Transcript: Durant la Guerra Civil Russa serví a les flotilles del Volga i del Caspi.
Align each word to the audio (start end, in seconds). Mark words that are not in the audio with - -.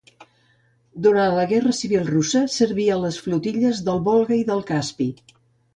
Durant 1.07 1.35
la 1.35 1.43
Guerra 1.51 1.75
Civil 1.81 2.09
Russa 2.09 2.41
serví 2.55 2.89
a 2.95 2.99
les 3.05 3.23
flotilles 3.27 3.87
del 3.91 4.05
Volga 4.11 4.43
i 4.43 4.49
del 4.53 4.67
Caspi. 4.73 5.11